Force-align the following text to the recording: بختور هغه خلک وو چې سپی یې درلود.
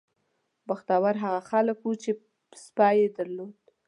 بختور 0.67 1.15
هغه 1.23 1.41
خلک 1.49 1.77
وو 1.81 1.93
چې 2.03 2.11
سپی 2.63 2.93
یې 3.01 3.07
درلود. 3.17 3.57